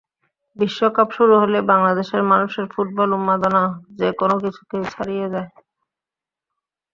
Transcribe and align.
বিশ্বকাপ 0.57 1.07
শুরু 1.17 1.33
হলেই 1.41 1.63
বাংলাদেশের 1.71 2.21
মানুষের 2.31 2.65
ফুটবল 2.73 3.09
উন্মাদনা 3.17 3.63
যে 3.99 4.09
কোনো 4.19 4.35
কিছুকেই 4.43 4.83
ছাড়িয়ে 4.93 5.27
যায়। 5.33 5.49